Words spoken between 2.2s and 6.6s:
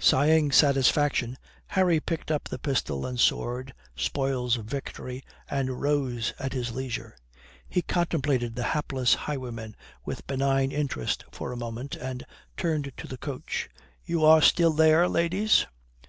up the pistol and sword, spoils of victory, and rose at